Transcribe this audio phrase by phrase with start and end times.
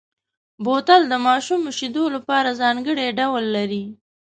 [0.63, 3.83] بوتل د ماشومو شیدو لپاره ځانګړی ډول لري.